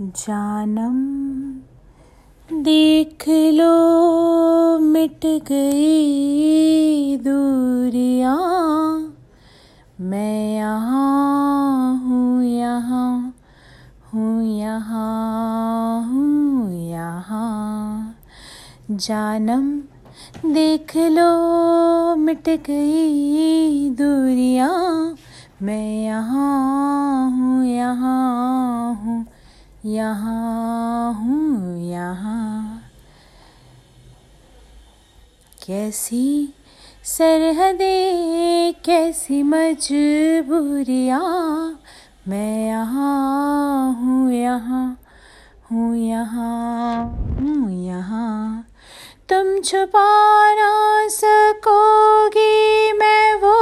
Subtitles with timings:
[0.00, 0.96] जानम।
[2.62, 8.36] देख लो, मिट गई दूरियाँ।
[10.00, 13.34] मैं यहाँ हूँ यहाँ
[14.14, 18.16] हूँ यहाँ हूँ, यहाँ।
[18.90, 19.80] जानम,
[20.46, 25.16] देख लो, मिट गई दूरियाँ।
[25.62, 27.30] मैं यहाँ
[29.96, 32.82] यहाँ हूँ, यहाँ।
[35.66, 36.54] कैसी
[37.04, 41.20] सरहदें, कैसी मजबूरियाँ।
[42.28, 44.98] मैं यहाँ हूँ यहाँ
[45.72, 47.04] हूँ यहाँ
[47.40, 48.64] हूँ, यहाँ।
[49.28, 50.08] तुम छुपा
[50.54, 53.54] ना सकोगी, मैं वो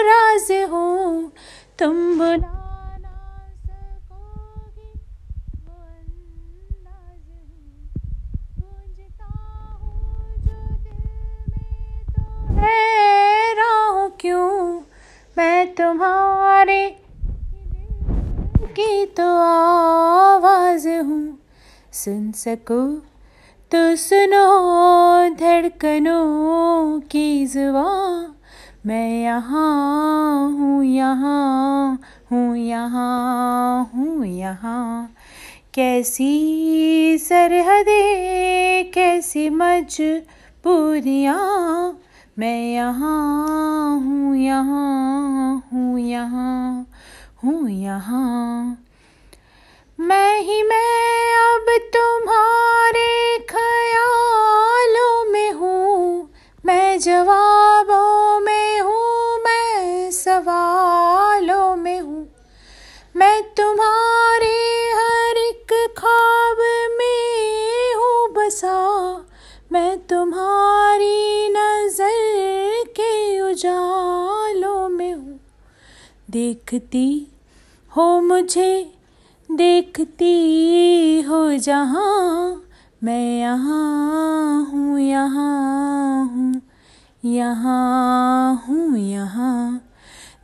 [0.00, 1.32] राज हूँ।
[1.78, 2.53] तुम बुला
[15.78, 16.82] तुम्हारे
[18.76, 21.24] की तो आवाज़ हूँ।
[21.92, 22.80] सुन सको
[23.72, 24.46] तो सुनो
[25.40, 27.90] धड़कनों की जुआ
[28.86, 31.98] मैं यहाँ हूँ यहाँ
[32.32, 35.14] हूँ यहाँ हूँ, यहाँ।
[35.74, 41.38] कैसी सरहदें, कैसी मजबूरियाँ।
[42.38, 44.93] मैं यहाँ हूँ, यहाँ
[46.04, 46.86] यहाँ,
[47.44, 48.86] हूँ यहाँ।
[50.00, 51.66] मैं ही मैं अब
[51.96, 56.30] तुम्हारे ख्यालों में हूँ।
[56.66, 62.28] मैं जवाबों में हूँ, मैं सवालों में हूँ।
[63.16, 64.56] मैं तुम्हारे
[64.92, 66.58] हर एक ख्वाब
[66.98, 68.78] में हूँ बसा।
[69.72, 74.23] मैं तुम्हारी नज़र के हूँ
[76.30, 77.26] देखती
[77.96, 78.92] हो मुझे,
[79.50, 82.60] देखती हो जहाँ।
[83.04, 86.60] मैं यहाँ हूँ यहाँ हूँ
[87.24, 89.80] यहाँ हूँ, यहाँ।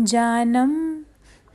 [0.00, 0.72] जानम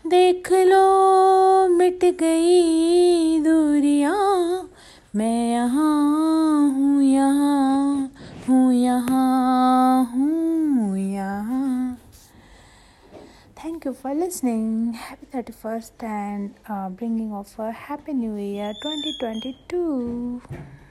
[0.06, 4.70] देख लो, मिट गई दूरियाँ।
[5.16, 6.21] मैं यहाँ
[13.82, 14.94] Thank you for listening.
[14.94, 20.40] Happy 31st and uh, bringing of a Happy New Year 2022.